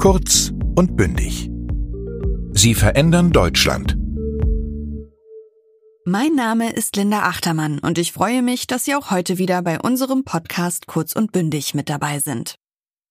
Kurz 0.00 0.50
und 0.76 0.96
bündig. 0.96 1.50
Sie 2.52 2.74
verändern 2.74 3.32
Deutschland. 3.32 3.98
Mein 6.06 6.34
Name 6.34 6.72
ist 6.72 6.96
Linda 6.96 7.24
Achtermann 7.24 7.80
und 7.80 7.98
ich 7.98 8.12
freue 8.12 8.40
mich, 8.40 8.66
dass 8.66 8.86
Sie 8.86 8.94
auch 8.94 9.10
heute 9.10 9.36
wieder 9.36 9.60
bei 9.60 9.78
unserem 9.78 10.24
Podcast 10.24 10.86
Kurz 10.86 11.12
und 11.12 11.32
bündig 11.32 11.74
mit 11.74 11.90
dabei 11.90 12.18
sind. 12.18 12.54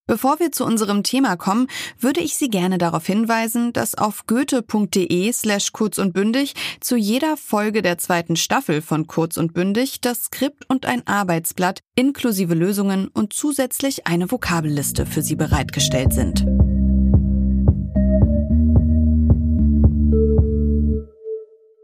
Bevor 0.07 0.39
wir 0.39 0.51
zu 0.51 0.65
unserem 0.65 1.03
Thema 1.03 1.37
kommen, 1.37 1.67
würde 1.99 2.21
ich 2.21 2.35
Sie 2.35 2.49
gerne 2.49 2.79
darauf 2.79 3.05
hinweisen, 3.05 3.71
dass 3.71 3.93
auf 3.93 4.25
goethe.de 4.25 5.31
slash 5.31 5.71
kurz 5.71 5.99
und 5.99 6.13
bündig 6.13 6.55
zu 6.79 6.95
jeder 6.97 7.37
Folge 7.37 7.83
der 7.83 7.99
zweiten 7.99 8.35
Staffel 8.35 8.81
von 8.81 9.05
Kurz 9.05 9.37
und 9.37 9.53
bündig 9.53 10.01
das 10.01 10.23
Skript 10.23 10.67
und 10.67 10.87
ein 10.87 11.05
Arbeitsblatt 11.05 11.81
inklusive 11.93 12.55
Lösungen 12.55 13.09
und 13.09 13.33
zusätzlich 13.33 14.07
eine 14.07 14.31
Vokabelliste 14.31 15.05
für 15.05 15.21
Sie 15.21 15.35
bereitgestellt 15.35 16.13
sind. 16.13 16.47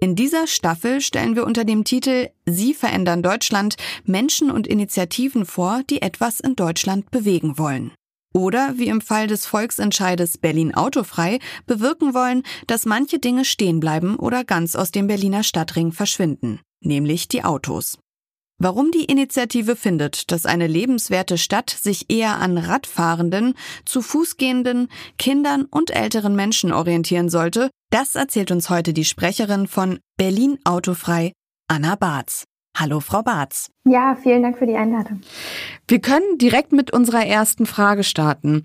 In 0.06 0.16
dieser 0.16 0.46
Staffel 0.46 1.02
stellen 1.02 1.36
wir 1.36 1.48
unter 1.48 1.66
dem 1.66 1.84
Titel 1.84 2.30
Sie 2.46 2.76
verändern 2.76 3.24
Deutschland 3.24 3.76
Menschen 4.04 4.52
und 4.52 4.68
Initiativen 4.68 5.48
vor, 5.48 5.82
die 5.90 6.04
etwas 6.04 6.40
in 6.40 6.56
Deutschland 6.56 7.10
bewegen 7.10 7.58
wollen. 7.58 7.92
Oder 8.32 8.78
wie 8.78 8.88
im 8.88 9.02
Fall 9.02 9.26
des 9.26 9.48
Volksentscheides 9.48 10.38
Berlin 10.38 10.76
autofrei 10.76 11.40
bewirken 11.66 12.14
wollen, 12.14 12.44
dass 12.68 12.86
manche 12.86 13.18
Dinge 13.18 13.46
stehen 13.46 13.80
bleiben 13.80 14.16
oder 14.18 14.44
ganz 14.44 14.76
aus 14.76 14.92
dem 14.92 15.08
Berliner 15.08 15.42
Stadtring 15.42 15.92
verschwinden, 15.92 16.60
nämlich 16.82 17.28
die 17.28 17.44
Autos. 17.44 17.98
Warum 18.58 18.92
die 18.92 19.04
Initiative 19.04 19.76
findet, 19.76 20.32
dass 20.32 20.46
eine 20.46 20.68
lebenswerte 20.68 21.38
Stadt 21.38 21.70
sich 21.70 22.06
eher 22.10 22.40
an 22.40 22.58
Radfahrenden, 22.58 23.54
zu 23.84 24.02
Fuß 24.02 24.38
gehenden, 24.38 24.88
Kindern 25.18 25.66
und 25.66 25.92
älteren 25.92 26.36
Menschen 26.36 26.72
orientieren 26.72 27.30
sollte, 27.30 27.70
das 27.90 28.16
erzählt 28.16 28.52
uns 28.52 28.70
heute 28.70 28.94
die 28.94 29.04
Sprecherin 29.04 29.68
von 29.68 30.00
Berlin 30.18 30.58
Autofrei, 30.64 31.34
Anna 31.68 31.96
Barz. 31.96 32.46
Hallo, 32.78 33.02
Frau 33.02 33.24
Barz. 33.24 33.70
Ja, 33.86 34.16
vielen 34.16 34.44
Dank 34.44 34.58
für 34.58 34.68
die 34.68 34.76
Einladung. 34.76 35.22
Wir 35.88 36.00
können 36.00 36.38
direkt 36.38 36.72
mit 36.72 36.92
unserer 36.92 37.26
ersten 37.26 37.66
Frage 37.66 38.04
starten. 38.04 38.64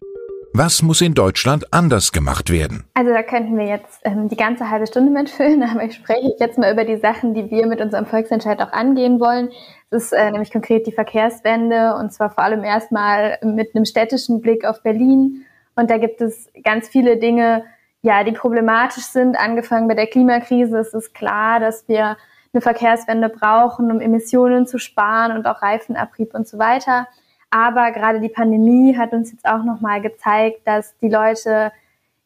Was 0.53 0.83
muss 0.83 1.01
in 1.01 1.15
Deutschland 1.15 1.73
anders 1.73 2.11
gemacht 2.11 2.51
werden? 2.51 2.83
Also 2.95 3.13
da 3.13 3.23
könnten 3.23 3.57
wir 3.57 3.67
jetzt 3.67 4.01
ähm, 4.03 4.29
die 4.29 4.37
ganze 4.37 4.69
halbe 4.69 4.89
Stunde 4.89 5.13
mitfüllen, 5.13 5.63
aber 5.71 5.85
ich 5.85 5.95
spreche 5.95 6.35
jetzt 6.41 6.59
mal 6.59 6.73
über 6.73 6.85
die 6.85 6.97
Sachen, 6.97 7.35
die 7.35 7.51
wir 7.51 7.69
mit 7.69 7.81
unserem 7.81 8.05
Volksentscheid 8.05 8.61
auch 8.61 8.73
angehen 8.73 9.21
wollen. 9.21 9.51
Das 9.91 10.05
ist 10.05 10.13
äh, 10.13 10.29
nämlich 10.31 10.51
konkret 10.51 10.89
die 10.89 10.93
Verkehrswende 10.93 11.95
und 11.95 12.13
zwar 12.13 12.31
vor 12.31 12.43
allem 12.43 12.65
erstmal 12.65 13.39
mit 13.45 13.77
einem 13.77 13.85
städtischen 13.85 14.41
Blick 14.41 14.65
auf 14.65 14.83
Berlin. 14.83 15.45
Und 15.77 15.89
da 15.89 15.99
gibt 15.99 16.21
es 16.21 16.49
ganz 16.65 16.89
viele 16.89 17.19
Dinge, 17.19 17.65
ja, 18.03 18.25
die 18.25 18.33
problematisch 18.33 19.05
sind. 19.05 19.39
Angefangen 19.39 19.87
bei 19.87 19.95
der 19.95 20.09
Klimakrise 20.09 20.79
ist 20.79 20.95
es 20.95 21.13
klar, 21.13 21.61
dass 21.61 21.87
wir 21.87 22.17
eine 22.53 22.61
Verkehrswende 22.61 23.29
brauchen, 23.29 23.93
um 23.93 24.01
Emissionen 24.01 24.67
zu 24.67 24.79
sparen 24.79 25.37
und 25.37 25.47
auch 25.47 25.63
Reifenabrieb 25.63 26.35
und 26.35 26.49
so 26.49 26.59
weiter. 26.59 27.07
Aber 27.51 27.91
gerade 27.91 28.21
die 28.21 28.29
Pandemie 28.29 28.97
hat 28.97 29.13
uns 29.13 29.33
jetzt 29.33 29.45
auch 29.45 29.65
nochmal 29.65 30.01
gezeigt, 30.01 30.61
dass 30.65 30.97
die 30.99 31.09
Leute 31.09 31.73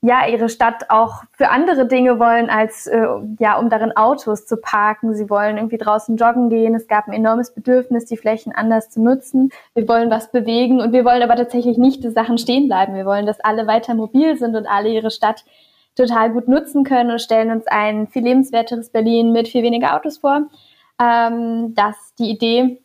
ja 0.03 0.27
ihre 0.27 0.51
Stadt 0.51 0.91
auch 0.91 1.23
für 1.33 1.49
andere 1.49 1.87
Dinge 1.87 2.19
wollen, 2.19 2.51
als 2.51 2.87
äh, 2.87 3.07
ja, 3.39 3.59
um 3.59 3.71
darin 3.71 3.97
Autos 3.97 4.45
zu 4.45 4.59
parken. 4.59 5.15
Sie 5.15 5.31
wollen 5.31 5.57
irgendwie 5.57 5.79
draußen 5.79 6.19
joggen 6.19 6.51
gehen. 6.51 6.75
Es 6.75 6.89
gab 6.89 7.09
ein 7.09 7.15
enormes 7.15 7.55
Bedürfnis, 7.55 8.05
die 8.05 8.19
Flächen 8.19 8.53
anders 8.55 8.91
zu 8.91 9.01
nutzen. 9.03 9.51
Wir 9.73 9.89
wollen 9.89 10.11
was 10.11 10.31
bewegen 10.31 10.83
und 10.83 10.93
wir 10.93 11.07
wollen 11.07 11.23
aber 11.23 11.37
tatsächlich 11.37 11.79
nicht 11.79 12.05
die 12.05 12.11
Sachen 12.11 12.37
stehen 12.37 12.69
bleiben. 12.69 12.95
Wir 12.95 13.07
wollen, 13.07 13.25
dass 13.25 13.41
alle 13.41 13.67
weiter 13.67 13.95
mobil 13.95 14.37
sind 14.37 14.55
und 14.57 14.67
alle 14.67 14.91
ihre 14.91 15.11
Stadt 15.11 15.43
total 15.97 16.33
gut 16.33 16.49
nutzen 16.49 16.85
können 16.85 17.11
und 17.11 17.23
stellen 17.23 17.51
uns 17.51 17.67
ein 17.67 18.07
viel 18.09 18.25
lebenswerteres 18.25 18.91
Berlin 18.91 19.33
mit 19.33 19.49
viel 19.49 19.63
weniger 19.63 19.97
Autos 19.97 20.19
vor. 20.19 20.49
Ähm, 21.01 21.75
das 21.75 21.97
ist 21.97 22.19
die 22.19 22.31
Idee 22.31 22.84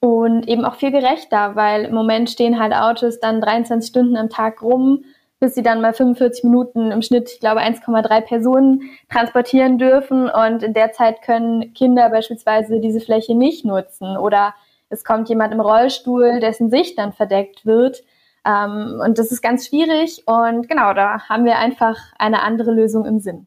und 0.00 0.48
eben 0.48 0.64
auch 0.64 0.76
viel 0.76 0.90
gerechter, 0.90 1.54
weil 1.56 1.84
im 1.84 1.94
Moment 1.94 2.30
stehen 2.30 2.58
halt 2.58 2.74
Autos 2.74 3.20
dann 3.20 3.40
23 3.40 3.88
Stunden 3.88 4.16
am 4.16 4.30
Tag 4.30 4.62
rum, 4.62 5.04
bis 5.38 5.54
sie 5.54 5.62
dann 5.62 5.80
mal 5.80 5.92
45 5.92 6.44
Minuten 6.44 6.90
im 6.90 7.02
Schnitt, 7.02 7.30
ich 7.32 7.40
glaube 7.40 7.60
1,3 7.60 8.20
Personen 8.22 8.82
transportieren 9.10 9.78
dürfen 9.78 10.28
und 10.28 10.62
in 10.62 10.74
der 10.74 10.92
Zeit 10.92 11.22
können 11.22 11.72
Kinder 11.74 12.10
beispielsweise 12.10 12.80
diese 12.80 13.00
Fläche 13.00 13.34
nicht 13.34 13.64
nutzen 13.64 14.16
oder 14.16 14.54
es 14.88 15.04
kommt 15.04 15.28
jemand 15.28 15.54
im 15.54 15.60
Rollstuhl, 15.60 16.40
dessen 16.40 16.68
Sicht 16.68 16.98
dann 16.98 17.12
verdeckt 17.12 17.64
wird. 17.64 18.02
Ähm, 18.44 19.00
und 19.04 19.18
das 19.18 19.30
ist 19.30 19.42
ganz 19.42 19.68
schwierig 19.68 20.22
und 20.26 20.68
genau, 20.68 20.94
da 20.94 21.28
haben 21.28 21.44
wir 21.44 21.58
einfach 21.58 21.96
eine 22.18 22.42
andere 22.42 22.72
Lösung 22.72 23.04
im 23.04 23.20
Sinn. 23.20 23.46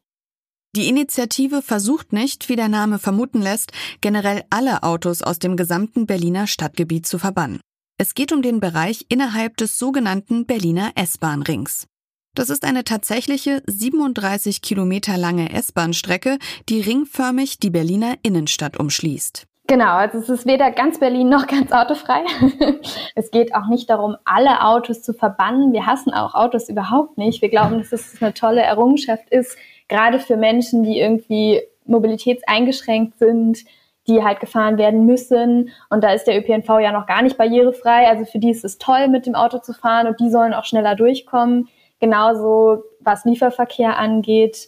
Die 0.75 0.87
Initiative 0.87 1.61
versucht 1.61 2.13
nicht, 2.13 2.49
wie 2.49 2.55
der 2.55 2.67
Name 2.67 2.97
vermuten 2.97 3.41
lässt, 3.43 3.71
generell 4.01 4.43
alle 4.49 4.81
Autos 4.81 5.21
aus 5.21 5.37
dem 5.37 5.55
gesamten 5.55 6.07
Berliner 6.07 6.47
Stadtgebiet 6.47 7.05
zu 7.05 7.19
verbannen. 7.19 7.61
Es 7.99 8.15
geht 8.15 8.31
um 8.31 8.41
den 8.41 8.59
Bereich 8.59 9.05
innerhalb 9.09 9.55
des 9.57 9.77
sogenannten 9.77 10.47
Berliner 10.47 10.91
S-Bahn-Rings. 10.95 11.85
Das 12.33 12.49
ist 12.49 12.65
eine 12.65 12.83
tatsächliche 12.83 13.61
37 13.67 14.63
Kilometer 14.63 15.15
lange 15.15 15.51
S-Bahn-Strecke, 15.53 16.39
die 16.67 16.81
ringförmig 16.81 17.59
die 17.59 17.69
Berliner 17.69 18.15
Innenstadt 18.23 18.79
umschließt. 18.79 19.45
Genau, 19.65 19.95
also 19.95 20.17
es 20.17 20.27
ist 20.27 20.45
weder 20.45 20.71
ganz 20.71 20.99
Berlin 20.99 21.29
noch 21.29 21.47
ganz 21.47 21.71
autofrei. 21.71 22.23
es 23.15 23.31
geht 23.31 23.55
auch 23.55 23.67
nicht 23.67 23.89
darum, 23.89 24.17
alle 24.25 24.61
Autos 24.61 25.01
zu 25.01 25.13
verbannen. 25.13 25.71
Wir 25.71 25.85
hassen 25.85 26.13
auch 26.13 26.35
Autos 26.35 26.67
überhaupt 26.67 27.17
nicht. 27.17 27.41
Wir 27.41 27.49
glauben, 27.49 27.77
dass 27.77 27.93
es 27.93 28.21
eine 28.21 28.33
tolle 28.33 28.61
Errungenschaft 28.61 29.29
ist, 29.29 29.57
gerade 29.87 30.19
für 30.19 30.35
Menschen, 30.35 30.83
die 30.83 30.99
irgendwie 30.99 31.61
mobilitätseingeschränkt 31.85 33.17
sind, 33.19 33.59
die 34.07 34.21
halt 34.21 34.41
gefahren 34.41 34.77
werden 34.77 35.05
müssen. 35.05 35.69
Und 35.89 36.03
da 36.03 36.11
ist 36.11 36.25
der 36.25 36.37
ÖPNV 36.37 36.67
ja 36.81 36.91
noch 36.91 37.05
gar 37.05 37.21
nicht 37.21 37.37
barrierefrei. 37.37 38.07
Also 38.07 38.25
für 38.25 38.39
die 38.39 38.51
ist 38.51 38.65
es 38.65 38.77
toll, 38.77 39.07
mit 39.07 39.25
dem 39.25 39.35
Auto 39.35 39.59
zu 39.59 39.73
fahren 39.73 40.07
und 40.07 40.19
die 40.19 40.29
sollen 40.29 40.53
auch 40.53 40.65
schneller 40.65 40.95
durchkommen. 40.95 41.69
Genauso 42.01 42.83
was 42.99 43.23
Lieferverkehr 43.23 43.97
angeht 43.97 44.67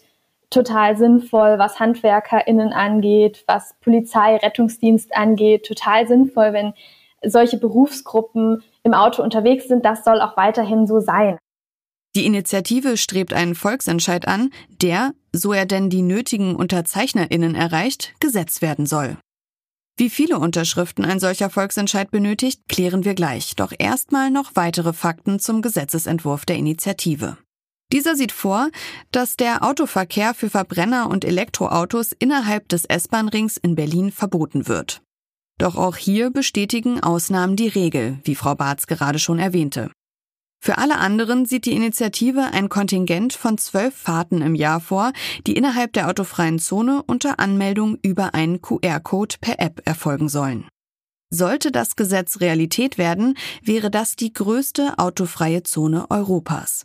total 0.50 0.98
sinnvoll, 0.98 1.58
was 1.58 1.80
HandwerkerInnen 1.80 2.74
angeht, 2.74 3.44
was 3.48 3.76
Polizei, 3.82 4.38
Rettungsdienst 4.38 5.16
angeht, 5.16 5.66
total 5.66 6.08
sinnvoll, 6.08 6.54
wenn 6.54 6.74
solche 7.24 7.58
Berufsgruppen 7.58 8.64
im 8.84 8.94
Auto 8.94 9.24
unterwegs 9.24 9.68
sind. 9.68 9.86
Das 9.86 10.04
soll 10.04 10.22
auch 10.22 10.38
weiterhin 10.38 10.88
so 10.88 11.00
sein. 11.00 11.38
Die 12.16 12.26
Initiative 12.26 12.96
strebt 12.96 13.34
einen 13.34 13.56
Volksentscheid 13.56 14.28
an, 14.28 14.52
der, 14.82 15.14
so 15.34 15.52
er 15.52 15.66
denn 15.66 15.90
die 15.90 16.02
nötigen 16.02 16.56
UnterzeichnerInnen 16.56 17.56
erreicht, 17.56 18.14
gesetzt 18.22 18.62
werden 18.62 18.86
soll. 18.86 19.18
Wie 19.98 20.10
viele 20.10 20.40
Unterschriften 20.40 21.06
ein 21.06 21.20
solcher 21.20 21.50
Volksentscheid 21.50 22.12
benötigt, 22.12 22.62
klären 22.68 23.06
wir 23.06 23.16
gleich. 23.16 23.56
Doch 23.56 23.74
erstmal 23.78 24.30
noch 24.30 24.52
weitere 24.56 24.94
Fakten 24.94 25.40
zum 25.40 25.62
Gesetzesentwurf 25.62 26.46
der 26.46 26.58
Initiative. 26.58 27.38
Dieser 27.96 28.18
sieht 28.18 28.34
vor, 28.34 28.72
dass 29.12 29.38
der 29.38 29.64
Autoverkehr 29.64 30.34
für 30.34 30.50
Verbrenner 30.50 31.10
und 31.10 31.24
Elektroautos 31.24 32.12
innerhalb 32.12 32.68
des 32.68 32.84
S-Bahn-Rings 32.84 33.56
in 33.56 33.76
Berlin 33.76 34.12
verboten 34.12 34.68
wird. 34.68 35.02
Doch 35.58 35.78
auch 35.78 35.96
hier 35.96 36.30
bestätigen 36.30 37.02
Ausnahmen 37.02 37.56
die 37.56 37.70
Regel, 37.70 38.20
wie 38.26 38.36
Frau 38.36 38.54
Barz 38.54 38.88
gerade 38.88 39.18
schon 39.18 39.40
erwähnte. 39.40 39.92
Für 40.62 40.78
alle 40.78 40.98
anderen 40.98 41.46
sieht 41.46 41.64
die 41.64 41.72
Initiative 41.72 42.42
ein 42.52 42.68
Kontingent 42.68 43.32
von 43.32 43.58
zwölf 43.58 43.96
Fahrten 43.96 44.42
im 44.42 44.56
Jahr 44.56 44.82
vor, 44.82 45.14
die 45.48 45.56
innerhalb 45.56 45.94
der 45.94 46.10
autofreien 46.10 46.60
Zone 46.60 47.02
unter 47.08 47.40
Anmeldung 47.40 47.98
über 48.02 48.34
einen 48.34 48.62
QR-Code 48.62 49.38
per 49.40 49.62
App 49.62 49.82
erfolgen 49.86 50.28
sollen. 50.28 50.68
Sollte 51.30 51.72
das 51.72 51.96
Gesetz 51.96 52.42
Realität 52.42 52.98
werden, 52.98 53.38
wäre 53.64 53.90
das 53.90 54.18
die 54.18 54.34
größte 54.34 55.00
autofreie 55.00 55.64
Zone 55.64 56.12
Europas. 56.12 56.84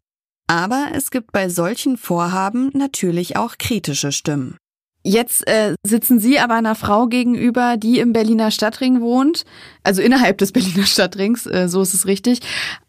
Aber 0.51 0.89
es 0.97 1.13
gibt 1.13 1.31
bei 1.31 1.49
solchen 1.49 1.97
Vorhaben 1.97 2.73
natürlich 2.75 3.37
auch 3.37 3.57
kritische 3.57 4.11
Stimmen. 4.11 4.57
Jetzt 5.05 5.47
äh, 5.47 5.77
sitzen 5.85 6.19
Sie 6.19 6.41
aber 6.41 6.55
einer 6.55 6.75
Frau 6.75 7.07
gegenüber, 7.07 7.77
die 7.77 8.01
im 8.01 8.13
Berliner 8.13 8.51
Stadtring 8.51 9.01
wohnt, 9.01 9.45
also 9.85 10.03
innerhalb 10.03 10.39
des 10.39 10.51
Berliner 10.53 10.87
Stadtrings, 10.87 11.47
äh, 11.47 11.69
so 11.69 11.81
ist 11.83 11.95
es 11.95 12.05
richtig, 12.09 12.41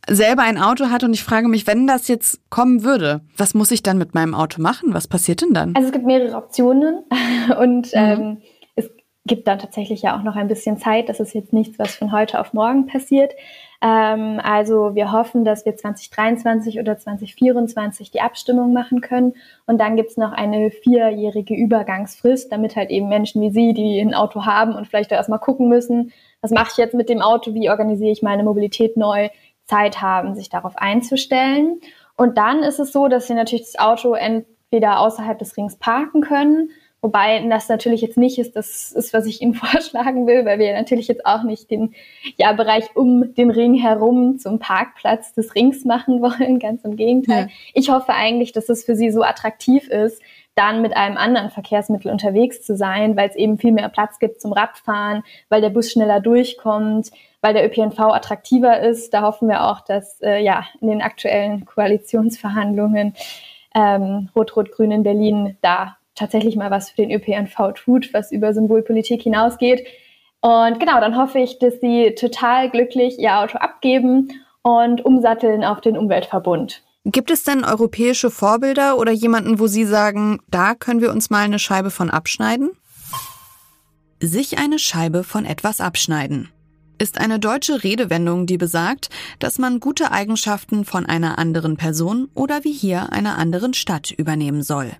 selber 0.09 0.41
ein 0.41 0.57
Auto 0.57 0.89
hat 0.89 1.03
und 1.03 1.13
ich 1.13 1.23
frage 1.23 1.47
mich, 1.49 1.67
wenn 1.67 1.85
das 1.85 2.07
jetzt 2.07 2.41
kommen 2.49 2.83
würde, 2.83 3.21
was 3.37 3.53
muss 3.53 3.69
ich 3.69 3.83
dann 3.83 3.99
mit 3.99 4.15
meinem 4.15 4.33
Auto 4.33 4.59
machen? 4.59 4.95
Was 4.95 5.07
passiert 5.07 5.43
denn 5.43 5.53
dann? 5.53 5.75
Also 5.75 5.89
es 5.89 5.93
gibt 5.93 6.07
mehrere 6.07 6.35
Optionen 6.37 7.03
und 7.59 7.93
mhm. 7.93 7.93
ähm, 7.93 8.41
es 8.75 8.89
gibt 9.25 9.47
dann 9.47 9.59
tatsächlich 9.59 10.01
ja 10.01 10.17
auch 10.17 10.23
noch 10.23 10.35
ein 10.35 10.47
bisschen 10.47 10.79
Zeit. 10.79 11.09
Das 11.09 11.19
ist 11.19 11.35
jetzt 11.35 11.53
nichts, 11.53 11.77
was 11.77 11.93
von 11.93 12.11
heute 12.11 12.39
auf 12.39 12.53
morgen 12.53 12.87
passiert. 12.87 13.33
Ähm, 13.81 14.39
also 14.43 14.93
wir 14.93 15.11
hoffen, 15.11 15.43
dass 15.43 15.65
wir 15.65 15.75
2023 15.75 16.79
oder 16.79 16.97
2024 16.97 18.11
die 18.11 18.21
Abstimmung 18.21 18.73
machen 18.73 19.01
können. 19.01 19.33
Und 19.65 19.79
dann 19.79 19.95
gibt's 19.95 20.17
noch 20.17 20.31
eine 20.31 20.69
vierjährige 20.69 21.55
Übergangsfrist, 21.55 22.51
damit 22.51 22.75
halt 22.75 22.91
eben 22.91 23.09
Menschen 23.09 23.41
wie 23.41 23.49
Sie, 23.49 23.73
die 23.73 23.99
ein 23.99 24.13
Auto 24.13 24.45
haben 24.45 24.75
und 24.75 24.87
vielleicht 24.87 25.11
erstmal 25.11 25.39
gucken 25.39 25.67
müssen, 25.67 26.13
was 26.41 26.51
mache 26.51 26.69
ich 26.71 26.77
jetzt 26.77 26.93
mit 26.93 27.09
dem 27.09 27.21
Auto, 27.21 27.53
wie 27.53 27.69
organisiere 27.69 28.11
ich 28.11 28.21
meine 28.21 28.43
Mobilität 28.43 28.97
neu, 28.97 29.29
Zeit 29.65 30.01
haben, 30.01 30.35
sich 30.35 30.49
darauf 30.49 30.75
einzustellen. 30.75 31.79
Und 32.17 32.37
dann 32.37 32.61
ist 32.61 32.79
es 32.79 32.91
so, 32.91 33.07
dass 33.07 33.27
sie 33.27 33.33
natürlich 33.33 33.65
das 33.71 33.79
Auto 33.79 34.13
entweder 34.13 34.99
außerhalb 34.99 35.39
des 35.39 35.55
Rings 35.55 35.77
parken 35.77 36.21
können, 36.21 36.71
wobei 37.01 37.39
das 37.49 37.67
natürlich 37.67 38.01
jetzt 38.01 38.17
nicht 38.17 38.37
ist, 38.37 38.55
das 38.55 38.91
ist, 38.91 39.13
was 39.13 39.25
ich 39.25 39.41
Ihnen 39.41 39.53
vorschlagen 39.55 40.27
will, 40.27 40.45
weil 40.45 40.59
wir 40.59 40.73
natürlich 40.73 41.07
jetzt 41.07 41.25
auch 41.25 41.43
nicht 41.43 41.71
den 41.71 41.93
ja, 42.37 42.53
Bereich 42.53 42.95
um 42.95 43.33
den 43.33 43.49
Ring 43.49 43.73
herum 43.73 44.39
zum 44.39 44.59
Parkplatz 44.59 45.33
des 45.33 45.55
Rings 45.55 45.85
machen 45.85 46.21
wollen, 46.21 46.59
ganz 46.59 46.83
im 46.83 46.95
Gegenteil. 46.95 47.43
Ja. 47.43 47.53
Ich 47.73 47.89
hoffe 47.89 48.13
eigentlich, 48.13 48.51
dass 48.51 48.69
es 48.69 48.83
für 48.83 48.95
Sie 48.95 49.11
so 49.11 49.23
attraktiv 49.23 49.87
ist, 49.87 50.21
dann 50.55 50.81
mit 50.81 50.95
einem 50.95 51.17
anderen 51.17 51.49
Verkehrsmittel 51.49 52.11
unterwegs 52.11 52.61
zu 52.61 52.75
sein, 52.75 53.15
weil 53.15 53.29
es 53.29 53.35
eben 53.35 53.57
viel 53.57 53.71
mehr 53.71 53.87
Platz 53.87 54.19
gibt 54.19 54.41
zum 54.41 54.51
Radfahren, 54.51 55.23
weil 55.47 55.61
der 55.61 55.69
Bus 55.69 55.89
schneller 55.89 56.19
durchkommt, 56.19 57.09
weil 57.41 57.53
der 57.53 57.65
ÖPNV 57.65 57.99
attraktiver 57.99 58.81
ist. 58.81 59.13
Da 59.13 59.21
hoffen 59.21 59.47
wir 59.47 59.65
auch, 59.65 59.79
dass 59.81 60.21
äh, 60.21 60.43
ja 60.43 60.65
in 60.81 60.89
den 60.89 61.01
aktuellen 61.01 61.65
Koalitionsverhandlungen 61.65 63.15
ähm, 63.73 64.29
Rot-Rot-Grün 64.35 64.91
in 64.91 65.03
Berlin 65.03 65.57
da 65.61 65.97
tatsächlich 66.15 66.55
mal 66.55 66.71
was 66.71 66.91
für 66.91 67.05
den 67.05 67.11
ÖPNV 67.11 67.73
tut, 67.75 68.13
was 68.13 68.31
über 68.31 68.53
Symbolpolitik 68.53 69.21
hinausgeht. 69.21 69.85
Und 70.41 70.79
genau, 70.79 70.99
dann 70.99 71.17
hoffe 71.17 71.39
ich, 71.39 71.59
dass 71.59 71.79
sie 71.79 72.15
total 72.15 72.69
glücklich 72.69 73.19
ihr 73.19 73.37
Auto 73.37 73.57
abgeben 73.57 74.29
und 74.63 75.05
umsatteln 75.05 75.63
auf 75.63 75.81
den 75.81 75.97
Umweltverbund. 75.97 76.83
Gibt 77.05 77.31
es 77.31 77.43
denn 77.43 77.63
europäische 77.63 78.29
Vorbilder 78.29 78.97
oder 78.97 79.11
jemanden, 79.11 79.59
wo 79.59 79.65
Sie 79.65 79.85
sagen, 79.85 80.39
da 80.49 80.75
können 80.75 81.01
wir 81.01 81.11
uns 81.11 81.31
mal 81.31 81.43
eine 81.43 81.57
Scheibe 81.57 81.89
von 81.89 82.11
abschneiden? 82.11 82.71
Sich 84.19 84.59
eine 84.59 84.77
Scheibe 84.77 85.23
von 85.23 85.45
etwas 85.45 85.81
abschneiden 85.81 86.49
ist 87.01 87.17
eine 87.17 87.39
deutsche 87.39 87.83
Redewendung, 87.83 88.45
die 88.45 88.59
besagt, 88.59 89.09
dass 89.39 89.57
man 89.57 89.79
gute 89.79 90.11
Eigenschaften 90.11 90.85
von 90.85 91.07
einer 91.07 91.39
anderen 91.39 91.75
Person 91.75 92.29
oder 92.35 92.63
wie 92.63 92.71
hier 92.71 93.11
einer 93.11 93.39
anderen 93.39 93.73
Stadt 93.73 94.11
übernehmen 94.11 94.61
soll. 94.61 94.91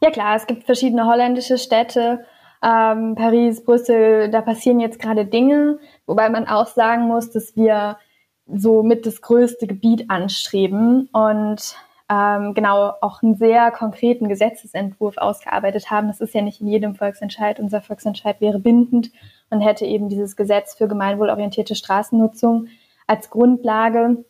Ja 0.00 0.10
klar, 0.10 0.36
es 0.36 0.46
gibt 0.46 0.64
verschiedene 0.64 1.06
holländische 1.06 1.58
Städte, 1.58 2.24
ähm, 2.62 3.14
Paris, 3.14 3.64
Brüssel, 3.64 4.30
da 4.30 4.40
passieren 4.40 4.80
jetzt 4.80 4.98
gerade 4.98 5.26
Dinge, 5.26 5.78
wobei 6.06 6.28
man 6.28 6.46
auch 6.46 6.66
sagen 6.66 7.06
muss, 7.06 7.30
dass 7.30 7.54
wir 7.56 7.98
so 8.46 8.82
mit 8.82 9.06
das 9.06 9.20
größte 9.20 9.66
Gebiet 9.66 10.08
anstreben 10.08 11.08
und 11.12 11.76
ähm, 12.08 12.54
genau 12.54 12.92
auch 13.00 13.22
einen 13.22 13.34
sehr 13.34 13.70
konkreten 13.72 14.28
Gesetzesentwurf 14.28 15.16
ausgearbeitet 15.16 15.90
haben. 15.90 16.06
Das 16.06 16.20
ist 16.20 16.34
ja 16.34 16.42
nicht 16.42 16.60
in 16.60 16.68
jedem 16.68 16.94
Volksentscheid. 16.94 17.58
Unser 17.58 17.80
Volksentscheid 17.80 18.40
wäre 18.40 18.60
bindend 18.60 19.10
und 19.50 19.60
hätte 19.60 19.84
eben 19.84 20.08
dieses 20.08 20.36
Gesetz 20.36 20.74
für 20.74 20.86
gemeinwohlorientierte 20.86 21.74
Straßennutzung 21.74 22.68
als 23.08 23.30
Grundlage. 23.30 24.24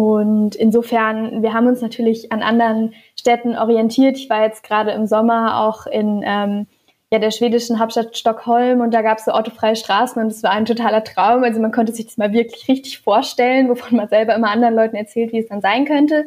Und 0.00 0.54
insofern, 0.56 1.42
wir 1.42 1.52
haben 1.52 1.66
uns 1.66 1.82
natürlich 1.82 2.32
an 2.32 2.42
anderen 2.42 2.94
Städten 3.16 3.54
orientiert. 3.54 4.16
Ich 4.16 4.30
war 4.30 4.42
jetzt 4.42 4.64
gerade 4.64 4.92
im 4.92 5.06
Sommer 5.06 5.60
auch 5.60 5.86
in 5.86 6.22
ähm, 6.24 6.66
ja, 7.12 7.18
der 7.18 7.30
schwedischen 7.30 7.78
Hauptstadt 7.78 8.16
Stockholm 8.16 8.80
und 8.80 8.94
da 8.94 9.02
gab 9.02 9.18
es 9.18 9.26
so 9.26 9.32
autofreie 9.32 9.76
Straßen 9.76 10.22
und 10.22 10.28
es 10.28 10.42
war 10.42 10.52
ein 10.52 10.64
totaler 10.64 11.04
Traum. 11.04 11.44
Also 11.44 11.60
man 11.60 11.70
konnte 11.70 11.92
sich 11.92 12.06
das 12.06 12.16
mal 12.16 12.32
wirklich 12.32 12.66
richtig 12.66 12.98
vorstellen, 12.98 13.68
wovon 13.68 13.98
man 13.98 14.08
selber 14.08 14.34
immer 14.34 14.50
anderen 14.50 14.74
Leuten 14.74 14.96
erzählt, 14.96 15.34
wie 15.34 15.40
es 15.40 15.48
dann 15.48 15.60
sein 15.60 15.84
könnte. 15.84 16.24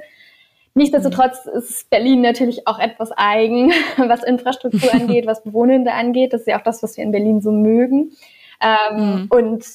Nichtsdestotrotz 0.76 1.48
ist 1.48 1.90
Berlin 1.90 2.22
natürlich 2.22 2.68
auch 2.68 2.78
etwas 2.78 3.12
eigen, 3.12 3.72
was 3.98 4.24
Infrastruktur 4.24 4.94
angeht, 4.94 5.26
was 5.26 5.42
Bewohnende 5.42 5.94
angeht. 5.94 6.32
Das 6.32 6.42
ist 6.42 6.48
ja 6.48 6.60
auch 6.60 6.64
das, 6.64 6.84
was 6.84 6.96
wir 6.96 7.04
in 7.04 7.12
Berlin 7.12 7.42
so 7.42 7.52
mögen. 7.52 8.12
Ähm, 8.62 8.98
mhm. 8.98 9.28
Und 9.32 9.66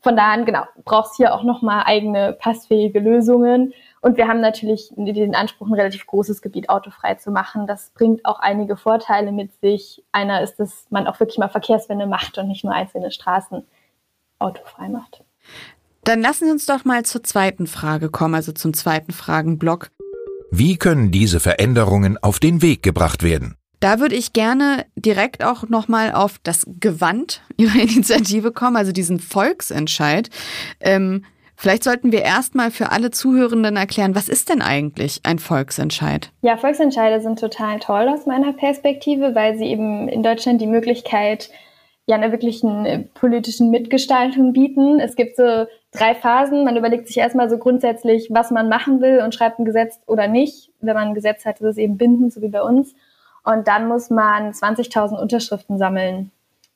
von 0.00 0.16
daher, 0.16 0.44
genau, 0.44 0.64
braucht 0.84 1.10
es 1.10 1.16
hier 1.16 1.34
auch 1.34 1.42
nochmal 1.42 1.82
eigene 1.86 2.32
passfähige 2.32 3.00
Lösungen. 3.00 3.72
Und 4.00 4.16
wir 4.16 4.28
haben 4.28 4.40
natürlich 4.40 4.92
den 4.96 5.34
Anspruch, 5.34 5.66
ein 5.66 5.74
relativ 5.74 6.06
großes 6.06 6.40
Gebiet 6.40 6.68
autofrei 6.68 7.16
zu 7.16 7.32
machen. 7.32 7.66
Das 7.66 7.90
bringt 7.90 8.24
auch 8.24 8.38
einige 8.38 8.76
Vorteile 8.76 9.32
mit 9.32 9.50
sich. 9.60 10.04
Einer 10.12 10.42
ist, 10.42 10.56
dass 10.56 10.86
man 10.90 11.08
auch 11.08 11.18
wirklich 11.18 11.38
mal 11.38 11.48
Verkehrswende 11.48 12.06
macht 12.06 12.38
und 12.38 12.46
nicht 12.46 12.64
nur 12.64 12.72
einzelne 12.72 13.10
Straßen 13.10 13.66
autofrei 14.38 14.88
macht. 14.88 15.24
Dann 16.04 16.22
lassen 16.22 16.46
Sie 16.46 16.52
uns 16.52 16.64
doch 16.64 16.84
mal 16.84 17.04
zur 17.04 17.24
zweiten 17.24 17.66
Frage 17.66 18.08
kommen, 18.08 18.36
also 18.36 18.52
zum 18.52 18.72
zweiten 18.74 19.12
Fragenblock. 19.12 19.90
Wie 20.50 20.76
können 20.76 21.10
diese 21.10 21.40
Veränderungen 21.40 22.16
auf 22.22 22.38
den 22.38 22.62
Weg 22.62 22.82
gebracht 22.82 23.22
werden? 23.24 23.56
Da 23.80 24.00
würde 24.00 24.16
ich 24.16 24.32
gerne 24.32 24.86
direkt 24.96 25.44
auch 25.44 25.68
nochmal 25.68 26.12
auf 26.12 26.38
das 26.42 26.66
Gewand 26.80 27.42
Ihrer 27.56 27.80
Initiative 27.80 28.52
kommen, 28.52 28.76
also 28.76 28.92
diesen 28.92 29.20
Volksentscheid. 29.20 30.30
Ähm, 30.80 31.24
vielleicht 31.56 31.84
sollten 31.84 32.12
wir 32.12 32.22
erstmal 32.22 32.70
für 32.70 32.90
alle 32.90 33.10
Zuhörenden 33.10 33.76
erklären, 33.76 34.14
was 34.14 34.28
ist 34.28 34.48
denn 34.48 34.62
eigentlich 34.62 35.20
ein 35.24 35.38
Volksentscheid? 35.38 36.30
Ja, 36.42 36.56
Volksentscheide 36.56 37.20
sind 37.20 37.38
total 37.38 37.78
toll 37.78 38.08
aus 38.08 38.26
meiner 38.26 38.52
Perspektive, 38.52 39.34
weil 39.34 39.56
sie 39.58 39.66
eben 39.66 40.08
in 40.08 40.22
Deutschland 40.22 40.60
die 40.60 40.66
Möglichkeit 40.66 41.50
ja 42.06 42.16
einer 42.16 42.32
wirklichen 42.32 42.86
äh, 42.86 42.98
politischen 43.00 43.70
Mitgestaltung 43.70 44.54
bieten. 44.54 44.98
Es 44.98 45.14
gibt 45.14 45.36
so 45.36 45.66
drei 45.92 46.14
Phasen. 46.14 46.64
Man 46.64 46.76
überlegt 46.76 47.06
sich 47.06 47.18
erstmal 47.18 47.50
so 47.50 47.58
grundsätzlich, 47.58 48.28
was 48.30 48.50
man 48.50 48.68
machen 48.68 49.02
will 49.02 49.20
und 49.22 49.34
schreibt 49.34 49.58
ein 49.58 49.66
Gesetz 49.66 50.00
oder 50.06 50.26
nicht. 50.26 50.70
Wenn 50.80 50.94
man 50.94 51.08
ein 51.08 51.14
Gesetz 51.14 51.44
hat, 51.44 51.60
ist 51.60 51.66
es 51.66 51.76
eben 51.76 51.98
bindend, 51.98 52.32
so 52.32 52.40
wie 52.40 52.48
bei 52.48 52.62
uns. 52.62 52.94
Und 53.50 53.68
dann 53.68 53.88
muss 53.88 54.10
man 54.10 54.52
20.000 54.52 55.18
Unterschriften 55.18 55.78
sammeln, 55.78 56.30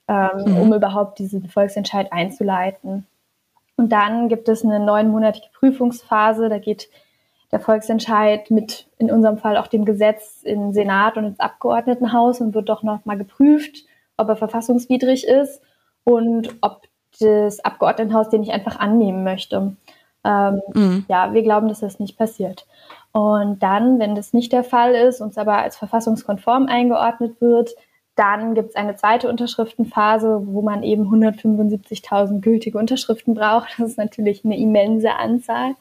ähm, 0.09 0.31
mhm. 0.47 0.57
um 0.59 0.75
überhaupt 0.75 1.19
diesen 1.19 1.49
Volksentscheid 1.49 2.13
einzuleiten. 2.13 3.07
Und 3.77 3.91
dann 3.91 4.29
gibt 4.29 4.49
es 4.49 4.65
eine 4.65 4.81
neunmonatige 4.81 5.49
Prüfungsphase. 5.53 6.49
Da 6.49 6.59
geht 6.59 6.89
der 7.51 7.61
Volksentscheid 7.61 8.51
mit 8.51 8.87
in 8.99 9.11
unserem 9.11 9.39
Fall 9.39 9.57
auch 9.57 9.67
dem 9.67 9.85
Gesetz 9.85 10.43
in 10.43 10.61
den 10.61 10.73
Senat 10.73 11.17
und 11.17 11.25
ins 11.25 11.41
Abgeordnetenhaus 11.41 12.41
und 12.41 12.55
wird 12.55 12.69
doch 12.69 12.83
noch 12.83 13.05
mal 13.05 13.19
geprüft 13.19 13.85
ob 14.17 14.29
er 14.29 14.37
verfassungswidrig 14.37 15.27
ist 15.27 15.61
und 16.05 16.55
ob 16.61 16.83
das 17.21 17.61
Abgeordnetenhaus 17.61 18.31
den 18.31 18.41
nicht 18.41 18.53
einfach 18.53 18.79
annehmen 18.79 19.25
möchte. 19.25 19.77
Ähm, 20.25 20.61
mhm. 20.75 21.05
Ja, 21.09 21.33
wir 21.33 21.43
glauben, 21.43 21.69
dass 21.69 21.81
das 21.81 21.99
nicht 21.99 22.17
passiert. 22.17 22.67
Und 23.13 23.63
dann, 23.63 23.99
wenn 23.99 24.15
das 24.15 24.33
nicht 24.33 24.53
der 24.53 24.65
Fall 24.65 24.95
ist, 24.95 25.21
uns 25.21 25.37
aber 25.37 25.59
als 25.59 25.77
verfassungskonform 25.77 26.67
eingeordnet 26.67 27.41
wird, 27.41 27.71
dann 28.15 28.55
gibt 28.55 28.71
es 28.71 28.77
eine 28.77 28.97
zweite 28.97 29.29
Unterschriftenphase, 29.29 30.43
wo 30.47 30.63
man 30.63 30.83
eben 30.83 31.05
175.000 31.05 32.41
gültige 32.41 32.79
Unterschriften 32.79 33.35
braucht. 33.35 33.75
Das 33.79 33.91
ist 33.91 33.99
natürlich 33.99 34.45
eine 34.45 34.59
immense 34.59 35.15
Anzahl. 35.15 35.75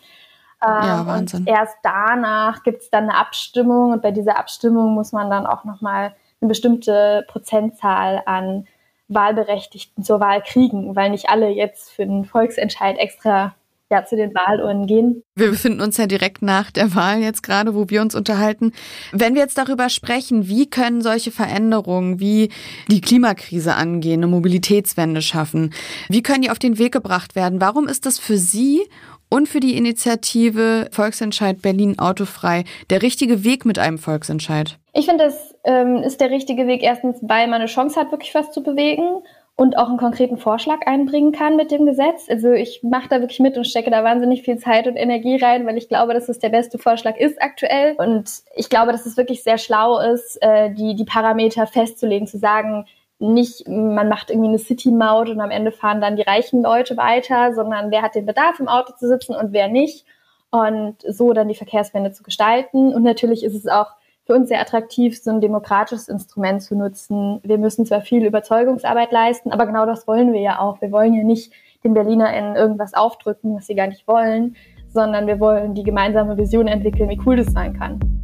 Ähm, 0.63 0.83
ja, 0.83 1.05
Wahnsinn. 1.05 1.41
Und 1.41 1.47
erst 1.47 1.77
danach 1.83 2.63
gibt 2.63 2.83
es 2.83 2.89
dann 2.89 3.09
eine 3.09 3.17
Abstimmung 3.17 3.92
und 3.92 4.01
bei 4.01 4.11
dieser 4.11 4.37
Abstimmung 4.37 4.94
muss 4.94 5.11
man 5.11 5.30
dann 5.30 5.45
auch 5.45 5.66
nochmal 5.66 6.16
eine 6.39 6.49
bestimmte 6.49 7.25
Prozentzahl 7.27 8.21
an 8.25 8.68
Wahlberechtigten 9.07 10.04
zur 10.04 10.19
Wahl 10.19 10.42
kriegen, 10.42 10.95
weil 10.95 11.09
nicht 11.09 11.30
alle 11.30 11.49
jetzt 11.49 11.92
für 11.92 12.06
den 12.06 12.25
Volksentscheid 12.25 12.97
extra 12.97 13.56
ja, 13.92 14.06
zu 14.06 14.16
den 14.16 14.33
Wahlurnen 14.33 14.88
gehen. 14.88 15.24
Wir 15.36 15.50
befinden 15.50 15.81
uns 15.81 15.98
ja 15.98 16.07
direkt 16.07 16.42
nach 16.42 16.71
der 16.71 16.95
Wahl 16.95 17.19
jetzt 17.19 17.44
gerade, 17.44 17.76
wo 17.76 17.90
wir 17.90 18.02
uns 18.02 18.16
unterhalten. 18.16 18.71
Wenn 19.12 19.36
wir 19.36 19.42
jetzt 19.42 19.57
darüber 19.57 19.90
sprechen, 19.90 20.48
wie 20.48 20.69
können 20.69 21.02
solche 21.02 21.31
Veränderungen 21.31 22.19
wie 22.19 22.50
die 22.90 23.02
Klimakrise 23.02 23.76
angehen, 23.76 24.21
eine 24.21 24.28
Mobilitätswende 24.28 25.21
schaffen, 25.21 25.74
wie 26.10 26.24
können 26.24 26.42
die 26.42 26.50
auf 26.50 26.60
den 26.60 26.78
Weg 26.78 26.94
gebracht 26.94 27.36
werden? 27.36 27.62
Warum 27.62 27.88
ist 27.88 28.06
das 28.06 28.18
für 28.18 28.38
Sie 28.38 28.81
und 29.30 29.48
für 29.48 29.60
die 29.60 29.78
Initiative 29.78 30.90
Volksentscheid 30.92 31.62
Berlin 31.62 32.00
autofrei 32.00 32.64
der 32.90 33.02
richtige 33.02 33.44
Weg 33.44 33.66
mit 33.66 33.78
einem 33.78 33.98
Volksentscheid? 33.98 34.78
Ich 34.94 35.06
finde, 35.06 35.26
das 35.26 35.56
ähm, 35.64 35.98
ist 35.98 36.19
der 36.19 36.31
richtige 36.31 36.68
Weg 36.68 36.83
erstens, 36.83 37.18
weil 37.21 37.48
man 37.48 37.62
eine 37.62 37.68
Chance 37.68 38.00
hat, 38.00 38.12
wirklich 38.12 38.33
was 38.36 38.52
zu 38.52 38.64
bewegen 38.64 39.21
und 39.55 39.77
auch 39.77 39.89
einen 39.89 39.97
konkreten 39.97 40.37
Vorschlag 40.37 40.87
einbringen 40.87 41.31
kann 41.31 41.55
mit 41.55 41.71
dem 41.71 41.85
Gesetz. 41.85 42.27
Also 42.29 42.51
ich 42.51 42.81
mache 42.83 43.09
da 43.09 43.19
wirklich 43.19 43.39
mit 43.39 43.57
und 43.57 43.67
stecke 43.67 43.91
da 43.91 44.03
wahnsinnig 44.03 44.41
viel 44.41 44.57
Zeit 44.57 44.87
und 44.87 44.95
Energie 44.95 45.35
rein, 45.35 45.67
weil 45.67 45.77
ich 45.77 45.87
glaube, 45.87 46.13
dass 46.13 46.29
es 46.29 46.39
der 46.39 46.49
beste 46.49 46.79
Vorschlag 46.79 47.17
ist 47.17 47.41
aktuell. 47.41 47.95
Und 47.97 48.29
ich 48.55 48.69
glaube, 48.69 48.91
dass 48.91 49.05
es 49.05 49.17
wirklich 49.17 49.43
sehr 49.43 49.57
schlau 49.57 49.99
ist, 49.99 50.41
äh, 50.41 50.73
die, 50.73 50.95
die 50.95 51.05
Parameter 51.05 51.67
festzulegen, 51.67 52.27
zu 52.27 52.39
sagen, 52.39 52.85
nicht, 53.19 53.67
man 53.67 54.09
macht 54.09 54.31
irgendwie 54.31 54.49
eine 54.49 54.57
City-Maut 54.57 55.29
und 55.29 55.39
am 55.41 55.51
Ende 55.51 55.71
fahren 55.71 56.01
dann 56.01 56.15
die 56.15 56.23
reichen 56.23 56.63
Leute 56.63 56.97
weiter, 56.97 57.53
sondern 57.53 57.91
wer 57.91 58.01
hat 58.01 58.15
den 58.15 58.25
Bedarf, 58.25 58.59
im 58.59 58.67
Auto 58.67 58.93
zu 58.97 59.07
sitzen 59.07 59.35
und 59.35 59.53
wer 59.53 59.67
nicht. 59.67 60.05
Und 60.49 60.95
so 61.07 61.31
dann 61.31 61.47
die 61.47 61.55
Verkehrswende 61.55 62.11
zu 62.11 62.23
gestalten. 62.23 62.93
Und 62.93 63.03
natürlich 63.03 63.43
ist 63.43 63.55
es 63.55 63.67
auch 63.67 63.91
für 64.25 64.33
uns 64.33 64.49
sehr 64.49 64.61
attraktiv, 64.61 65.21
so 65.21 65.31
ein 65.31 65.42
demokratisches 65.42 66.07
Instrument 66.07 66.61
zu 66.61 66.75
nutzen. 66.75 67.40
Wir 67.44 67.57
müssen 67.57 67.85
zwar 67.85 68.01
viel 68.01 68.25
Überzeugungsarbeit 68.25 69.11
leisten, 69.11 69.51
aber 69.51 69.66
genau 69.66 69.85
das 69.85 70.07
wollen 70.07 70.33
wir 70.33 70.42
ja 70.42 70.59
auch. 70.59 70.81
Wir 70.81 70.92
wollen 70.92 71.13
ja 71.13 71.23
nicht 71.23 71.51
den 71.83 71.94
BerlinerInnen 71.94 72.56
irgendwas 72.56 72.94
aufdrücken, 72.94 73.56
was 73.56 73.68
sie 73.68 73.75
gar 73.75 73.87
nicht 73.87 74.07
wollen, 74.07 74.56
sondern 74.87 75.25
wir 75.28 75.40
wollen 75.40 75.73
die 75.73 75.83
gemeinsame 75.83 76.37
Vision 76.37 76.68
entwickeln, 76.68 77.09
wie 77.09 77.19
cool 77.25 77.37
das 77.37 77.47
sein 77.47 77.73
kann. 77.78 78.20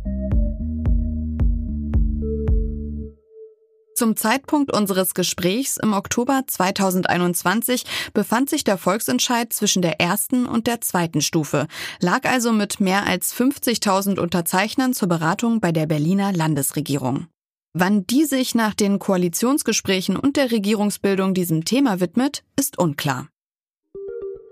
Zum 3.97 4.15
Zeitpunkt 4.15 4.71
unseres 4.71 5.15
Gesprächs 5.15 5.77
im 5.77 5.93
Oktober 5.93 6.43
2021 6.45 7.83
befand 8.13 8.47
sich 8.47 8.63
der 8.63 8.77
Volksentscheid 8.77 9.51
zwischen 9.51 9.81
der 9.81 9.99
ersten 9.99 10.45
und 10.45 10.67
der 10.67 10.81
zweiten 10.81 11.19
Stufe, 11.19 11.65
lag 11.99 12.29
also 12.29 12.53
mit 12.53 12.79
mehr 12.79 13.07
als 13.07 13.33
50.000 13.33 14.19
Unterzeichnern 14.19 14.93
zur 14.93 15.07
Beratung 15.07 15.61
bei 15.61 15.71
der 15.71 15.87
Berliner 15.87 16.31
Landesregierung. 16.31 17.25
Wann 17.73 18.05
die 18.05 18.25
sich 18.25 18.53
nach 18.53 18.75
den 18.75 18.99
Koalitionsgesprächen 18.99 20.15
und 20.15 20.37
der 20.37 20.51
Regierungsbildung 20.51 21.33
diesem 21.33 21.65
Thema 21.65 21.99
widmet, 21.99 22.43
ist 22.55 22.77
unklar. 22.77 23.29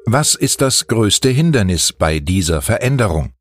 Was 0.08 0.34
ist 0.34 0.62
das 0.62 0.88
größte 0.88 1.30
Hindernis 1.30 1.94
bei 1.94 2.20
dieser 2.20 2.64
Veränderung? 2.64 3.34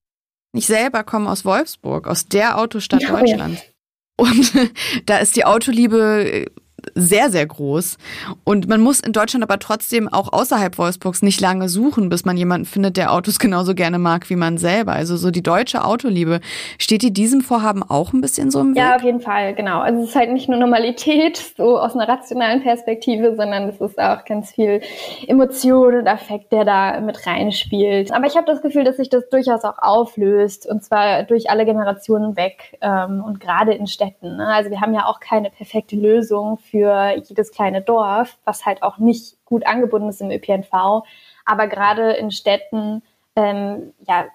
Ich 0.53 0.67
selber 0.67 1.03
komme 1.03 1.31
aus 1.31 1.47
Wolfsburg, 1.47 2.07
aus 2.07 2.29
der 2.29 2.59
Autostadt 2.59 3.01
ja, 3.01 3.19
Deutschlands. 3.19 3.63
Ja. 3.63 3.74
Und 4.17 4.53
da 5.07 5.19
ist 5.19 5.37
die 5.37 5.45
Autoliebe 5.45 6.47
sehr, 6.95 7.31
sehr 7.31 7.47
groß. 7.47 7.99
Und 8.45 8.69
man 8.69 8.81
muss 8.81 9.01
in 9.01 9.13
Deutschland 9.13 9.43
aber 9.43 9.59
trotzdem 9.59 10.09
auch 10.09 10.33
außerhalb 10.33 10.79
Wolfsburgs 10.79 11.23
nicht 11.23 11.41
lange 11.41 11.69
suchen, 11.69 12.09
bis 12.09 12.25
man 12.25 12.37
jemanden 12.37 12.67
findet, 12.67 12.97
der 12.97 13.13
Autos 13.13 13.39
genauso 13.45 13.75
gerne 13.75 13.99
mag 13.99 14.31
wie 14.31 14.37
man 14.37 14.59
selber. 14.59 14.93
Also 14.93 15.17
so 15.17 15.31
die 15.31 15.43
deutsche 15.43 15.85
Autoliebe. 15.85 16.41
Steht 16.79 17.03
die 17.03 17.13
diesem 17.13 17.41
Vorhaben 17.41 17.83
auch 17.83 18.13
ein 18.13 18.21
bisschen 18.21 18.51
so 18.51 18.61
im 18.61 18.71
Weg? 18.71 18.79
Ja, 18.79 18.97
auf 18.97 19.03
jeden 19.03 19.21
Fall, 19.21 19.55
genau. 19.55 19.81
Also 19.81 20.03
es 20.03 20.11
ist 20.11 20.17
halt 20.17 20.33
nicht 20.33 20.49
nur 20.49 20.59
Normalität, 20.59 21.37
so 21.57 21.79
aus 21.79 21.95
einer 21.95 22.09
rationalen 22.09 22.63
Perspektive, 22.63 23.35
sondern 23.37 23.69
es 23.69 23.81
ist 23.81 23.99
auch 23.99 24.25
ganz 24.25 24.53
viel 24.53 24.81
Emotion 25.27 25.97
und 25.97 26.09
Affekt, 26.09 26.53
der 26.53 26.65
da 26.65 27.01
mit 27.01 27.27
reinspielt. 27.27 28.13
Aber 28.13 28.27
ich 28.27 28.37
habe 28.37 28.47
das 28.47 28.63
Gefühl, 28.63 28.85
dass 28.85 28.97
sich 28.97 29.09
das 29.09 29.29
durchaus 29.29 29.65
auch 29.65 29.79
auflöst 29.79 30.67
und 30.67 30.85
zwar 30.85 31.25
durch 31.25 31.51
alle 31.51 31.65
Generationen 31.65 32.37
weg 32.37 32.79
ähm, 32.81 33.23
und 33.25 33.41
gerade 33.41 33.73
in 33.73 33.87
Städten. 33.87 34.37
Ne? 34.37 34.47
Also 34.47 34.71
wir 34.71 34.81
haben 34.81 34.95
ja 34.95 35.07
auch 35.07 35.21
keine 35.21 35.51
perfekte 35.51 35.97
Lösung 35.97 36.59
für 36.59 36.84
für 36.85 37.17
jedes 37.17 37.51
kleine 37.51 37.81
Dorf, 37.81 38.37
was 38.45 38.67
halt 38.67 38.83
auch 38.83 38.99
nicht 38.99 39.37
gut 39.47 39.67
angebunden 39.67 40.11
ist 40.11 40.21
im 40.21 40.31
ÖPNV. 40.31 41.03
Aber 41.47 41.67
gerade 41.67 42.13
in 42.13 42.31
Städten 42.31 43.03
ähm, 43.37 43.95
ja, 44.07 44.27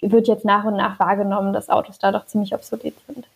wird 0.00 0.28
jetzt 0.28 0.44
nach 0.44 0.64
und 0.64 0.76
nach 0.76 1.00
wahrgenommen, 1.00 1.52
dass 1.52 1.68
Autos 1.68 1.98
da 1.98 2.12
doch 2.12 2.26
ziemlich 2.26 2.54
obsolet 2.54 2.94
sind. 3.06 3.26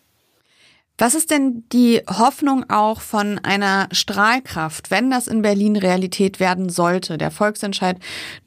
Was 0.97 1.15
ist 1.15 1.31
denn 1.31 1.65
die 1.73 2.01
Hoffnung 2.07 2.69
auch 2.69 3.01
von 3.01 3.39
einer 3.39 3.89
Strahlkraft, 3.91 4.91
wenn 4.91 5.09
das 5.09 5.27
in 5.27 5.41
Berlin 5.41 5.75
Realität 5.75 6.39
werden 6.39 6.69
sollte, 6.69 7.17
der 7.17 7.31
Volksentscheid 7.31 7.97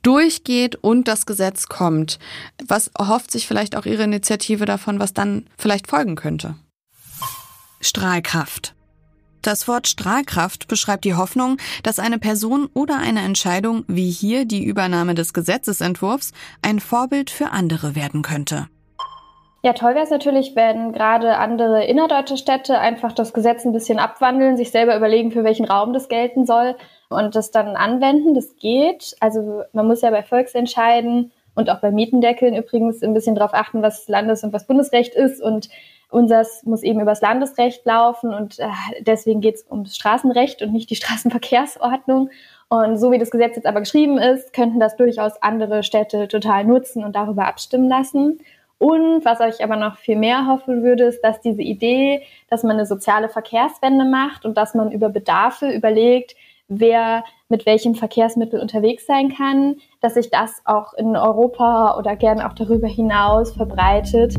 durchgeht 0.02 0.76
und 0.76 1.08
das 1.08 1.26
Gesetz 1.26 1.66
kommt? 1.66 2.18
Was 2.66 2.88
erhofft 2.98 3.32
sich 3.32 3.46
vielleicht 3.46 3.76
auch 3.76 3.84
Ihre 3.84 4.04
Initiative 4.04 4.64
davon, 4.64 4.98
was 5.00 5.12
dann 5.12 5.46
vielleicht 5.58 5.88
folgen 5.88 6.14
könnte? 6.14 6.54
Strahlkraft. 7.80 8.75
Das 9.42 9.68
Wort 9.68 9.86
Strahlkraft 9.86 10.68
beschreibt 10.68 11.04
die 11.04 11.14
Hoffnung, 11.14 11.58
dass 11.82 11.98
eine 11.98 12.18
Person 12.18 12.68
oder 12.74 12.96
eine 12.98 13.20
Entscheidung, 13.20 13.84
wie 13.86 14.10
hier 14.10 14.44
die 14.44 14.64
Übernahme 14.64 15.14
des 15.14 15.32
Gesetzesentwurfs, 15.32 16.32
ein 16.62 16.80
Vorbild 16.80 17.30
für 17.30 17.50
andere 17.50 17.94
werden 17.94 18.22
könnte. 18.22 18.66
Ja, 19.62 19.72
toll 19.72 19.94
wäre 19.94 20.04
es 20.04 20.10
natürlich, 20.10 20.54
wenn 20.54 20.92
gerade 20.92 21.38
andere 21.38 21.84
innerdeutsche 21.86 22.36
Städte 22.36 22.78
einfach 22.78 23.12
das 23.12 23.32
Gesetz 23.32 23.64
ein 23.64 23.72
bisschen 23.72 23.98
abwandeln, 23.98 24.56
sich 24.56 24.70
selber 24.70 24.96
überlegen, 24.96 25.32
für 25.32 25.42
welchen 25.42 25.64
Raum 25.64 25.92
das 25.92 26.08
gelten 26.08 26.46
soll 26.46 26.76
und 27.08 27.34
das 27.34 27.50
dann 27.50 27.74
anwenden. 27.74 28.34
Das 28.34 28.56
geht. 28.56 29.16
Also 29.18 29.62
man 29.72 29.88
muss 29.88 30.02
ja 30.02 30.10
bei 30.10 30.22
Volksentscheiden 30.22 31.32
und 31.56 31.70
auch 31.70 31.80
bei 31.80 31.90
Mietendeckeln 31.90 32.54
übrigens 32.54 33.02
ein 33.02 33.14
bisschen 33.14 33.34
darauf 33.34 33.54
achten, 33.54 33.82
was 33.82 34.06
Landes- 34.06 34.44
und 34.44 34.52
was 34.52 34.68
Bundesrecht 34.68 35.14
ist 35.16 35.42
und 35.42 35.68
Unseres 36.10 36.62
muss 36.64 36.82
eben 36.82 37.00
übers 37.00 37.20
Landesrecht 37.20 37.84
laufen 37.84 38.32
und 38.32 38.58
äh, 38.58 38.68
deswegen 39.00 39.40
geht 39.40 39.56
es 39.56 39.66
ums 39.70 39.96
Straßenrecht 39.96 40.62
und 40.62 40.72
nicht 40.72 40.90
die 40.90 40.96
Straßenverkehrsordnung. 40.96 42.30
Und 42.68 42.98
so 42.98 43.12
wie 43.12 43.18
das 43.18 43.30
Gesetz 43.30 43.56
jetzt 43.56 43.66
aber 43.66 43.80
geschrieben 43.80 44.18
ist, 44.18 44.52
könnten 44.52 44.80
das 44.80 44.96
durchaus 44.96 45.40
andere 45.42 45.82
Städte 45.82 46.28
total 46.28 46.64
nutzen 46.64 47.04
und 47.04 47.14
darüber 47.14 47.46
abstimmen 47.46 47.88
lassen. 47.88 48.40
Und 48.78 49.24
was 49.24 49.40
ich 49.40 49.64
aber 49.64 49.76
noch 49.76 49.96
viel 49.96 50.16
mehr 50.16 50.46
hoffen 50.46 50.82
würde, 50.82 51.04
ist, 51.04 51.22
dass 51.22 51.40
diese 51.40 51.62
Idee, 51.62 52.22
dass 52.50 52.62
man 52.62 52.72
eine 52.72 52.86
soziale 52.86 53.28
Verkehrswende 53.28 54.04
macht 54.04 54.44
und 54.44 54.56
dass 54.56 54.74
man 54.74 54.92
über 54.92 55.08
Bedarfe 55.08 55.70
überlegt, 55.70 56.36
wer 56.68 57.24
mit 57.48 57.64
welchem 57.64 57.94
Verkehrsmittel 57.94 58.60
unterwegs 58.60 59.06
sein 59.06 59.32
kann, 59.34 59.76
dass 60.00 60.14
sich 60.14 60.30
das 60.30 60.60
auch 60.64 60.92
in 60.94 61.16
Europa 61.16 61.96
oder 61.98 62.16
gerne 62.16 62.46
auch 62.46 62.54
darüber 62.54 62.88
hinaus 62.88 63.52
verbreitet. 63.52 64.34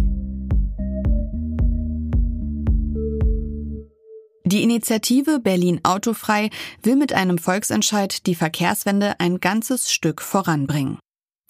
Die 4.48 4.64
Initiative 4.64 5.42
Berlin 5.42 5.82
Autofrei 5.84 6.52
will 6.82 6.96
mit 6.96 7.12
einem 7.12 7.38
Volksentscheid 7.38 8.26
die 8.28 8.36
Verkehrswende 8.36 9.20
ein 9.20 9.42
ganzes 9.42 9.92
Stück 9.92 10.22
voranbringen. 10.22 11.00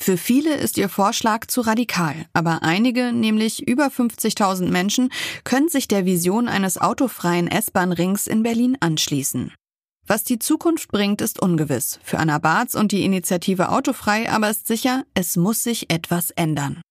Für 0.01 0.17
viele 0.17 0.55
ist 0.55 0.79
ihr 0.79 0.89
Vorschlag 0.89 1.45
zu 1.45 1.61
radikal, 1.61 2.25
aber 2.33 2.63
einige, 2.63 3.13
nämlich 3.13 3.67
über 3.67 3.89
50.000 3.89 4.71
Menschen, 4.71 5.11
können 5.43 5.69
sich 5.69 5.87
der 5.87 6.07
Vision 6.07 6.47
eines 6.47 6.81
autofreien 6.81 7.47
S-Bahn-Rings 7.47 8.25
in 8.25 8.41
Berlin 8.41 8.77
anschließen. 8.79 9.53
Was 10.07 10.23
die 10.23 10.39
Zukunft 10.39 10.87
bringt, 10.87 11.21
ist 11.21 11.39
ungewiss. 11.39 11.99
Für 12.01 12.17
Anna 12.17 12.39
Barz 12.39 12.73
und 12.73 12.91
die 12.91 13.05
Initiative 13.05 13.69
Autofrei 13.69 14.27
aber 14.31 14.49
ist 14.49 14.65
sicher, 14.65 15.03
es 15.13 15.37
muss 15.37 15.61
sich 15.61 15.91
etwas 15.91 16.31
ändern. 16.31 16.81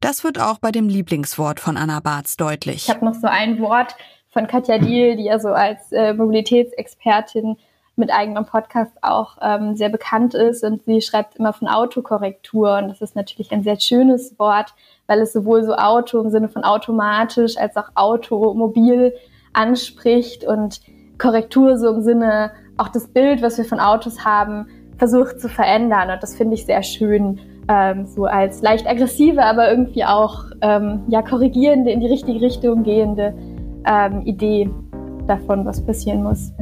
Das 0.00 0.24
wird 0.24 0.40
auch 0.40 0.58
bei 0.58 0.72
dem 0.72 0.88
Lieblingswort 0.88 1.60
von 1.60 1.76
Anna 1.76 2.00
Barz 2.00 2.36
deutlich. 2.36 2.88
Ich 2.88 2.90
habe 2.90 3.04
noch 3.04 3.14
so 3.14 3.28
ein 3.28 3.60
Wort, 3.60 3.96
von 4.34 4.48
Katja 4.48 4.78
Diel, 4.78 5.16
die 5.16 5.24
ja 5.24 5.38
so 5.38 5.48
als 5.48 5.92
äh, 5.92 6.12
Mobilitätsexpertin 6.12 7.56
mit 7.96 8.12
eigenem 8.12 8.44
Podcast 8.44 8.92
auch 9.00 9.38
ähm, 9.40 9.76
sehr 9.76 9.88
bekannt 9.88 10.34
ist. 10.34 10.64
Und 10.64 10.84
sie 10.84 11.00
schreibt 11.00 11.36
immer 11.36 11.52
von 11.52 11.68
Autokorrektur. 11.68 12.78
Und 12.78 12.88
das 12.88 13.00
ist 13.00 13.14
natürlich 13.14 13.52
ein 13.52 13.62
sehr 13.62 13.78
schönes 13.78 14.36
Wort, 14.38 14.74
weil 15.06 15.20
es 15.20 15.32
sowohl 15.32 15.62
so 15.62 15.74
Auto 15.76 16.20
im 16.20 16.30
Sinne 16.30 16.48
von 16.48 16.64
automatisch 16.64 17.56
als 17.56 17.76
auch 17.76 17.90
automobil 17.94 19.14
anspricht. 19.52 20.44
Und 20.44 20.80
Korrektur 21.18 21.78
so 21.78 21.90
im 21.90 22.02
Sinne 22.02 22.50
auch 22.76 22.88
das 22.88 23.06
Bild, 23.06 23.40
was 23.40 23.56
wir 23.56 23.64
von 23.64 23.78
Autos 23.78 24.24
haben, 24.24 24.66
versucht 24.98 25.40
zu 25.40 25.48
verändern. 25.48 26.10
Und 26.10 26.20
das 26.20 26.34
finde 26.34 26.54
ich 26.54 26.66
sehr 26.66 26.82
schön, 26.82 27.38
ähm, 27.68 28.06
so 28.06 28.24
als 28.24 28.60
leicht 28.62 28.88
aggressive, 28.88 29.42
aber 29.42 29.70
irgendwie 29.70 30.04
auch 30.04 30.46
ähm, 30.60 31.04
ja 31.08 31.22
korrigierende, 31.22 31.92
in 31.92 32.00
die 32.00 32.08
richtige 32.08 32.40
Richtung 32.40 32.82
gehende 32.82 33.32
ähm, 33.86 34.22
Idee 34.22 34.70
davon, 35.26 35.64
was 35.64 35.84
passieren 35.84 36.22
muss. 36.22 36.52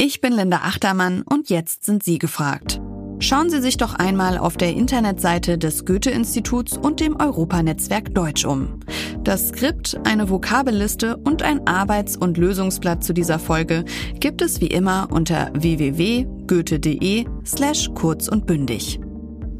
Ich 0.00 0.20
bin 0.20 0.32
Linda 0.32 0.58
Achtermann 0.58 1.22
und 1.22 1.50
jetzt 1.50 1.84
sind 1.84 2.02
Sie 2.02 2.18
gefragt. 2.18 2.80
Schauen 3.20 3.50
Sie 3.50 3.60
sich 3.60 3.76
doch 3.76 3.94
einmal 3.94 4.38
auf 4.38 4.56
der 4.56 4.74
Internetseite 4.74 5.58
des 5.58 5.84
Goethe-Instituts 5.84 6.76
und 6.76 7.00
dem 7.00 7.16
Europanetzwerk 7.16 8.14
Deutsch 8.14 8.44
um. 8.44 8.78
Das 9.24 9.48
Skript, 9.48 9.98
eine 10.04 10.30
Vokabelliste 10.30 11.16
und 11.16 11.42
ein 11.42 11.66
Arbeits- 11.66 12.16
und 12.16 12.38
Lösungsblatt 12.38 13.02
zu 13.02 13.12
dieser 13.12 13.40
Folge 13.40 13.84
gibt 14.20 14.40
es 14.40 14.60
wie 14.60 14.68
immer 14.68 15.08
unter 15.10 15.50
www.goethe.de 15.54 17.26
slash 17.44 17.90
kurz 17.94 18.28
und 18.28 18.46
bündig. 18.46 19.00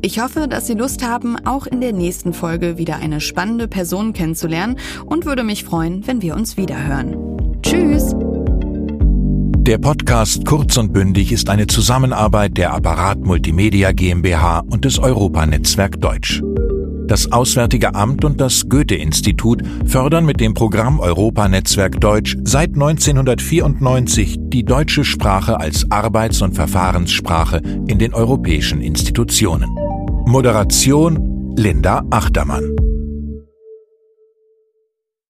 Ich 0.00 0.21
hoffe, 0.21 0.47
dass 0.49 0.69
Sie 0.69 0.75
Lust 0.75 1.05
haben, 1.05 1.37
auch 1.45 1.67
in 1.67 1.81
der 1.81 1.93
nächsten 1.93 2.33
Folge 2.33 2.78
wieder 2.78 2.97
eine 2.97 3.21
spannende 3.21 3.67
Person 3.67 4.12
kennenzulernen 4.12 4.78
und 5.05 5.26
würde 5.26 5.43
mich 5.43 5.64
freuen, 5.64 6.07
wenn 6.07 6.23
wir 6.23 6.37
uns 6.37 6.57
wiederhören. 6.57 7.17
Tschüss! 7.62 8.14
Der 9.69 9.78
Podcast 9.78 10.47
Kurz 10.47 10.76
und 10.76 10.93
Bündig 10.93 11.33
ist 11.33 11.50
eine 11.50 11.67
Zusammenarbeit 11.67 12.57
der 12.57 12.73
Apparat 12.73 13.19
Multimedia 13.19 13.90
GmbH 13.90 14.61
und 14.71 14.85
des 14.85 15.00
Europanetzwerk 15.00 16.00
Deutsch. 16.00 16.43
Das 17.09 17.33
Auswärtige 17.33 17.95
Amt 17.95 18.25
und 18.25 18.40
das 18.40 18.69
Goethe-Institut 18.69 19.62
fördern 19.85 20.25
mit 20.25 20.40
dem 20.40 20.55
Programm 20.55 21.00
Europanetzwerk 21.00 22.00
Deutsch 22.00 22.37
seit 22.45 22.75
1994 22.75 24.37
die 24.38 24.62
deutsche 24.62 25.05
Sprache 25.05 25.59
als 25.59 25.90
Arbeits- 25.90 26.43
und 26.43 26.55
Verfahrenssprache 26.55 27.62
in 27.88 27.99
den 27.99 28.14
europäischen 28.14 28.81
Institutionen. 28.81 29.88
Moderation 30.28 31.54
Linda 31.56 32.04
Achtermann 32.11 32.77